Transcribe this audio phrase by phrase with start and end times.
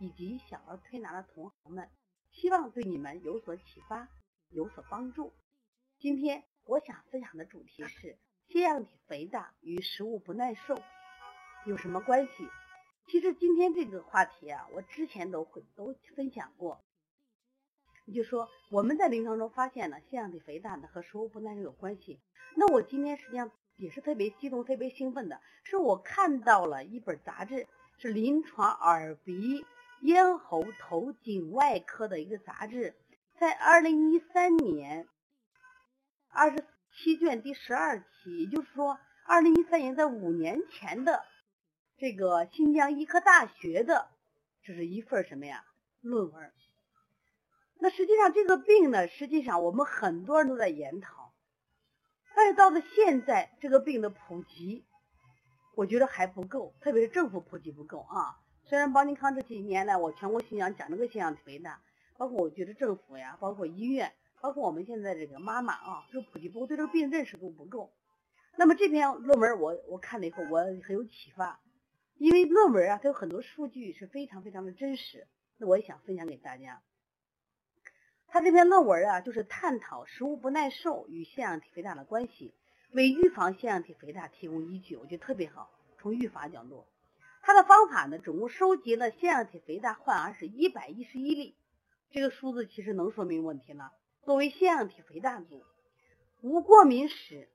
[0.00, 1.88] 以及小儿推拿的同行们，
[2.30, 4.08] 希望对你们有所启发，
[4.50, 5.32] 有所帮助。
[5.98, 10.76] 今天我想分享的主题是腺样体肥大与食物不耐受
[11.64, 12.48] 有什么关系？
[13.06, 16.84] 其实今天这个话题啊，我之前都会都分享过。
[18.06, 22.20] 你就说我们在临床中发现了腺样体肥大呢和食物不耐受有关系。
[22.56, 27.66] 那我今天实际上也是特别激动、特别兴奋的，是我看到了一本杂志，
[27.98, 29.64] 是临床耳鼻。
[30.02, 32.94] 咽喉头颈外科的一个杂志，
[33.38, 35.08] 在二零一三年
[36.28, 41.24] 二十七卷第十二期，也就是说，二零一三年在五年前的
[41.96, 44.08] 这个新疆医科大学的，
[44.62, 45.64] 这是一份什么呀
[46.00, 46.52] 论文？
[47.80, 51.34] 那实际上这个病呢，实际上我们很多人都在研讨，
[52.36, 54.86] 但是到了现在，这个病的普及，
[55.76, 58.36] 我觉得还不够，特别是政府普及不够啊。
[58.66, 61.80] 虽然邦尼康这几年来，我全国巡讲讲这个腺样体肥大，
[62.16, 67.92] 包括我觉得政府呀，包括医院，包括我们现在这个妈妈啊，就普及不够，对这个病认识度不够。
[68.56, 71.60] 那么这篇论文我我看了以后，我很有启发，
[72.16, 75.26] 因为论文啊，它有很多数据是非常非常的真实，
[75.58, 76.80] 那我也想分享给大家。
[78.28, 82.54] 他这篇论文啊，就是探讨食物不耐受与腺样体肥大的关系，
[82.92, 86.86] 为预防腺样体肥大提供依据，我觉得特别好，从预防角度。
[87.46, 91.54] 他的方法呢，总共收集了腺样体肥大患儿是一百一十一例，
[92.10, 93.92] 这个数字其实能说明问题了。
[94.22, 95.62] 作为腺样体肥大组，
[96.40, 97.50] 无过敏史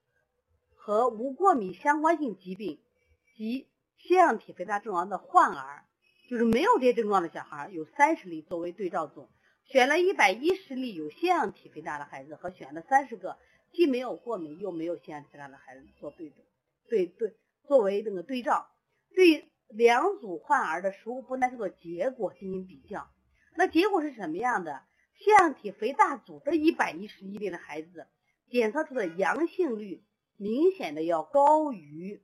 [0.76, 2.80] 和无过敏相关性疾病
[3.36, 3.68] 及
[3.98, 5.86] 腺样体肥大症状的患儿，
[6.30, 9.28] 就是没有这些症状的小孩，有三十例作为对照组，
[9.66, 13.40] 选了一百一十例有腺样体肥大的孩子和选了三十个
[13.74, 16.32] 既没有过敏又没有腺样体肥大的孩子做对
[16.88, 17.36] 对对
[17.68, 18.70] 作为那个对照
[19.16, 19.49] 对。
[19.70, 23.10] 两组患儿的食物不耐受的结果进行比较，
[23.56, 24.84] 那结果是什么样的？
[25.16, 28.08] 腺样体肥大组的一百一十一例的孩子
[28.50, 30.04] 检测出的阳性率
[30.38, 32.24] 明显的要高于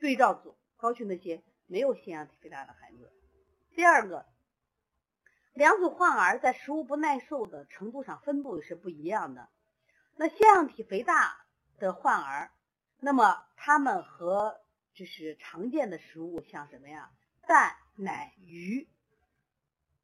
[0.00, 3.10] 对照组，高于那些没有腺样体肥大的孩子。
[3.74, 4.26] 第二个，
[5.54, 9.48] 两组患儿在食物不耐受的程度上分布也是不一样的。
[10.14, 11.46] 那腺样体肥大
[11.78, 12.52] 的患儿，
[13.00, 14.60] 那么他们和
[14.96, 17.10] 就是常见的食物，像什么呀？
[17.46, 18.88] 蛋、奶、鱼，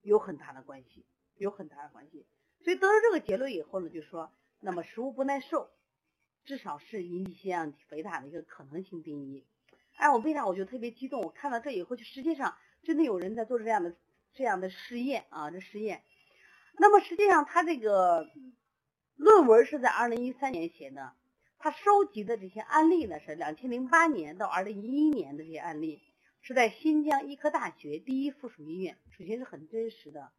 [0.03, 1.07] 有很大的关系，
[1.39, 2.27] 有很大的关系。
[2.63, 4.31] 所以得出这个结论以后呢，就说，
[4.61, 5.71] 那么食物不耐受，
[6.45, 9.43] 至少是引起腺样体肥大的一个可能性病因。
[9.97, 11.23] 哎，我为啥我就特别激动？
[11.23, 13.97] 我看到这以后，就实际上真的有人在做这样的
[14.35, 16.05] 这样的试验啊，这试验。
[16.75, 18.29] 那么实际上，他这个
[19.17, 21.15] 论文是在二零一三年写的。
[21.63, 26.03] 他收集的这些案例呢，是两千零八年到二零一一年的这些案例，
[26.41, 30.33] 是在新疆医科大学第一附属医院，首先是很真实的，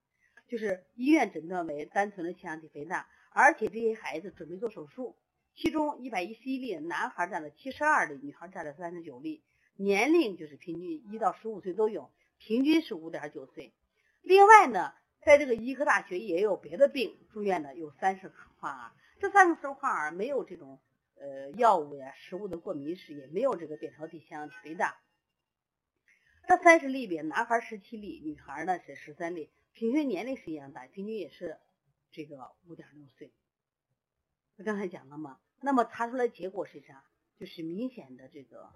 [0.50, 5.16] 就是医院诊断为单纯的腺样体肥大，而且这些孩子准备做手术，
[5.56, 9.45] 其中一百一十一例男孩占了七十二例，女孩占了三十九例，
[9.78, 13.73] 年龄就是平均一到十五岁都有，平均是五点九岁。
[14.23, 14.91] 另外呢，
[15.25, 18.91] 在这个医科大学也有别的病住院的有三十患儿，
[19.22, 20.81] 这三十患儿没有这种。
[21.16, 25.00] 呃，药物呀、食物的过敏史也没有这个扁桃体腺样体肥大。
[26.47, 31.57] 这三十例里，男孩十七例，女孩呢是十三例，平均年龄是一样大，平均也是
[32.12, 33.31] 这个五点六岁。
[34.57, 37.06] 我刚才讲了嘛，那么查出来结果是啥？
[37.39, 38.74] 就是明显的这个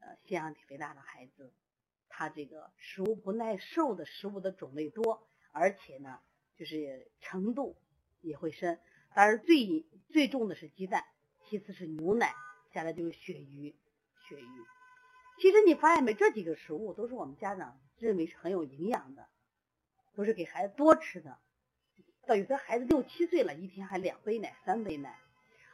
[0.00, 1.52] 呃腺样体肥大的孩子，
[2.08, 6.20] 他这个食物不耐受的食物的种类多，而且呢
[6.56, 7.76] 就是程度
[8.20, 8.80] 也会深，
[9.14, 11.04] 当然最最重的是鸡蛋。
[11.50, 12.32] 其次是牛奶，
[12.72, 13.74] 下来就是鳕鱼，
[14.28, 14.64] 鳕鱼。
[15.40, 19.26] 其实你发现没，这几个食物都是我们家长认为是很有营养的，
[20.14, 21.38] 都是给孩子多吃的。
[22.24, 25.18] 到有些孩子六七岁了，一天还两杯奶、三杯奶。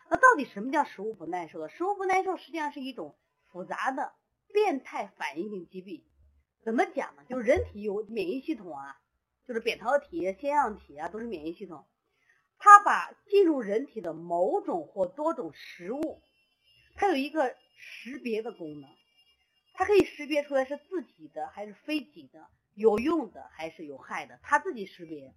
[0.08, 1.68] 那到底什么叫食物不耐受？
[1.68, 3.14] 食物不耐受实际上是一种
[3.52, 4.14] 复杂的
[4.54, 6.02] 变态反应性疾病。
[6.64, 7.24] 怎么讲呢？
[7.28, 8.98] 就是人体有免疫系统啊，
[9.46, 11.84] 就是扁桃体、腺样体啊，都是免疫系统。
[12.58, 16.22] 它把进入人体的某种或多种食物，
[16.94, 18.90] 它有一个识别的功能，
[19.74, 25.34] 它可以识别出来是自己的还是非己的，有用的还是有害的，它自己识别。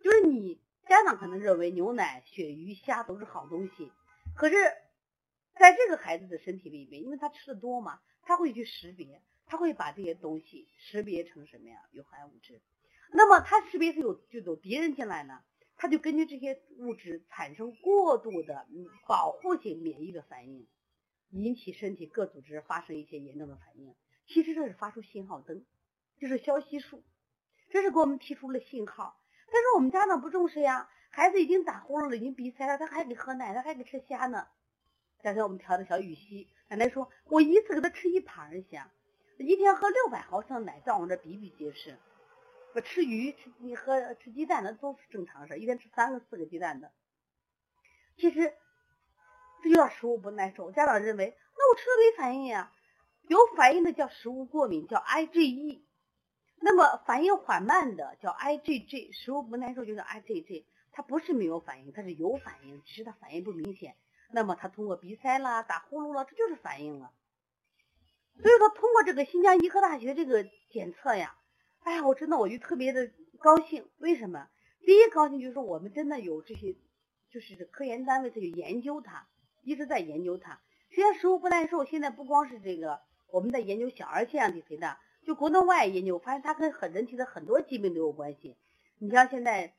[0.00, 3.92] 就是你家长可能认为牛奶、鳕鱼、虾都是好东西，
[4.34, 4.56] 可是
[5.54, 11.76] 在这个孩子的身体里面，因为他吃的多嘛，他会去识别，他会把这些东西识别成什么呀？
[11.92, 12.60] 有害物质。
[13.12, 15.44] 那么他识别是有就有敌人进来呢，
[15.82, 18.68] 他就根据这些物质产生过度的
[19.08, 20.68] 保护性免疫的反应，
[21.30, 23.92] 引起身体各组织发生一些严重的反应。
[24.28, 25.66] 其实这是发出信号灯，
[26.20, 27.02] 就是消息素，
[27.68, 29.20] 这是给我们提出了信号。
[29.46, 34.46] 但是我们家长不重视呀，孩子已经打呼噜了，已经鼻塞了，他还给喝奶，他还给吃虾呢。
[35.20, 38.88] 刚才我们调的小雨溪，奶奶说，我一次给他吃一盘虾，
[39.36, 41.98] 一天喝六百毫升奶，在我们这比比皆是。
[42.72, 46.92] 不吃鱼，吃你喝吃鸡蛋，的都是正常事，一天吃三个四个鸡蛋的。
[48.16, 48.54] 其实
[49.62, 50.70] 这就叫食物不耐受。
[50.72, 52.72] 家长认为，那我吃了没反应呀？
[53.28, 55.82] 有反应的叫食物过敏，叫 IgE。
[56.60, 60.64] 那么反应缓慢的叫 IgG，食物不耐受就叫 IgG。
[60.92, 63.96] 它不是没有反应，它是有反应，只是它反应不明显。
[64.30, 67.12] 那么它通过鼻塞啦、打呼噜了，这就是反应了。
[68.40, 71.36] 所以说，通过这个新疆医科大学这个检测呀，
[71.84, 73.88] 哎呀，我真的我就特别的高兴。
[73.98, 74.48] 为什么？
[74.84, 76.74] 第一高兴就是说我们真的有这些，
[77.30, 79.26] 就是科研单位在去研究它，
[79.62, 80.60] 一直在研究它。
[80.90, 83.00] 虽然食物不耐受，现在不光是这个。
[83.30, 88.56] 我们在研究小儿腺样体肥大，就国内外研究，发现它跟很人体的很多疾病都有关系。
[88.98, 89.74] 你像现在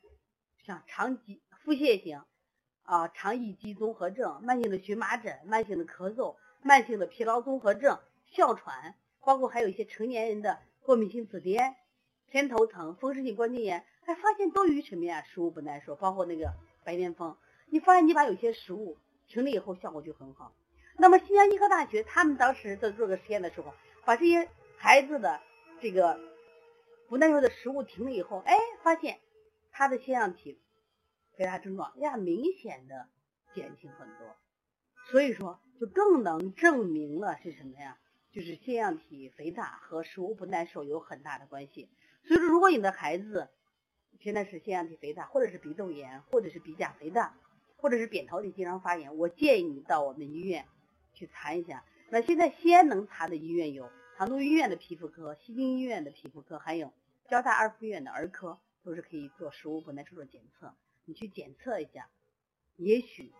[0.64, 2.22] 像肠疾、腹泻型
[2.82, 11.74] 啊、肠易激综合症、慢性的荨麻疹、慢性的咳嗽、慢性的疲劳综合症、哮喘，包括还有一些成年人的过敏性紫癜、
[12.34, 15.22] 偏头疼、风湿性关节炎，还发现多余什么呀？
[15.22, 16.52] 食物不耐受，包括那个
[16.82, 17.36] 白癜风。
[17.66, 18.98] 你发现你把有些食物
[19.28, 20.52] 停了以后，效果就很好。
[20.98, 23.72] 那么新疆医科大学他们当时在做个实验的时候，
[24.04, 24.48] 把这些
[24.78, 25.40] 孩子的
[25.80, 26.18] 这个
[27.08, 29.20] 不耐受的食物停了以后，哎，发现
[29.70, 30.58] 他的腺样体
[31.36, 33.06] 肥大症状呀明显的
[33.54, 34.36] 减轻很多，
[35.12, 37.96] 所以说就更能证明了是什么呀？
[38.32, 41.88] 就是腺样体肥大和食物不耐受有很大的关系。
[42.26, 43.48] 所以说，如果你的孩子
[44.20, 47.36] 现在是腺样体肥大，或者是鼻窦炎，或者是鼻甲肥大，
[47.76, 50.66] 或者是扁桃体经常发炎，我建议你到我们医院。
[51.16, 56.92] 去查一下，那现在西安能查的医院有唐都医院的皮肤科、西京医院的皮肤科，还有
[57.28, 60.74] 交大二附院的儿科，都是可以做食物不耐受的检测。
[61.04, 62.10] 你去检测一下，
[62.74, 63.32] 也许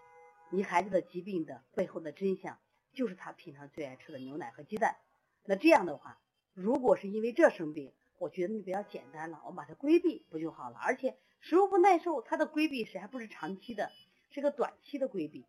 [0.51, 2.61] 你孩子的疾病的背后的真相
[2.93, 4.99] 就是他平常最爱吃的牛奶和鸡蛋。
[5.45, 6.21] 那这样的话，
[6.53, 7.93] 如果是因为这生病，
[8.25, 10.79] 我觉得你比较简单了，我们把它规避不就好了？
[10.79, 13.93] 而且食物不耐受，它的规避是还不是长期的，
[14.31, 15.45] 是个短期的规避。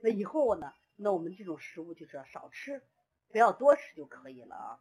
[0.00, 0.72] 那以后呢？
[0.96, 2.82] 那我们这种食物就是要少吃，
[3.30, 4.80] 不要多吃就可以了啊。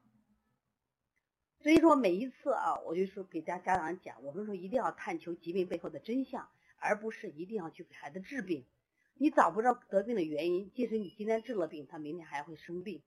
[1.62, 6.50] 所以说每一次啊，我就说给家家长讲，我们说一定要探求疾病背后的真相，
[6.80, 8.66] 而不是一定要去给孩子治病。
[9.14, 13.04] 你找不着得病的原因，即使你今天治了病，他明天还会生病。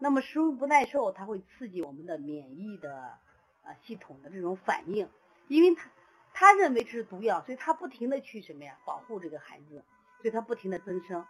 [0.00, 3.16] 那么食物不耐受，它会刺激我们的免疫的
[3.64, 5.08] 啊系统的这种反应，
[5.48, 5.90] 因为他
[6.32, 9.84] 他认为这是毒药，所以他不停的去什么呀保护这个孩子，
[10.20, 11.26] 所以他不停的增生。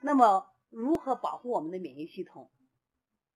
[0.00, 2.50] 那么，如何保护我们的免疫系统？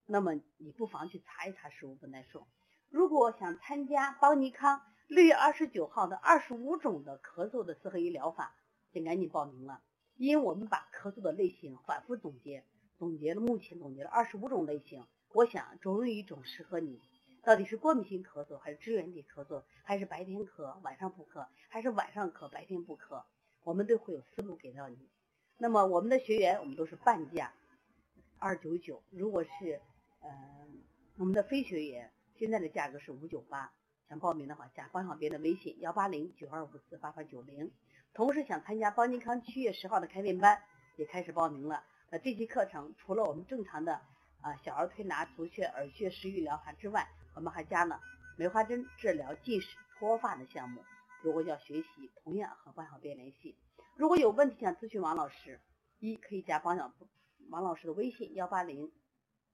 [0.06, 2.46] 那么你不妨去查一查食物不耐受。
[2.88, 8.54] 如果想参加邦尼康六月二十九号的二十五种的咳嗽的四合一疗法，
[8.92, 9.82] 请赶紧报名了。
[10.16, 12.64] 因为我们把咳嗽的类型反复总结，
[12.98, 15.06] 总结了目前总结了二十五种类型。
[15.32, 17.00] 我想总有一种适合你。
[17.48, 23.22] 到底是过敏性咳嗽，还是支原体咳嗽，还是白天咳晚上不咳，还是晚上咳白天不咳？
[23.64, 24.98] 我们都会有思路给到你。
[25.56, 27.50] 那么我们的学员，我们都是半价，
[28.38, 29.02] 二九九。
[29.08, 29.80] 如果是
[30.20, 30.30] 呃
[31.16, 33.72] 我们的非学员，现在的价格是五九八。
[34.10, 37.70] 想报名的话，加方小编的微信幺八零九二五四八八九零。
[38.12, 40.60] 同时想参加邦健康七月十号的开店班，
[40.96, 41.82] 也开始报名了。
[42.10, 44.02] 那这期课程除了我们正常的
[44.42, 48.00] 啊小儿推拿、足穴、耳穴、食育疗法之外，我们还加了
[48.36, 50.82] 梅花针治疗近视、脱发的项目。
[51.22, 53.56] 如果要学习，同样和方小编联系。
[53.94, 55.60] 如果有问题想咨询王老师，
[56.00, 56.92] 一可以加王小
[57.48, 58.90] 王老师的微信幺八零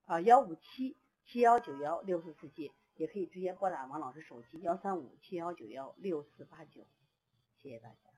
[0.07, 6.87] 啊幺五七七幺九幺六四四七，也可以直接拨打王老师手机幺三五七幺九幺六四八九，
[7.59, 8.14] 谢谢大家。